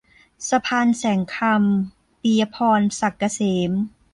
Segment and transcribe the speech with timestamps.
[0.49, 1.89] สะพานแสงคำ-
[2.21, 3.71] ปิยะพร ศักดิ์เกษม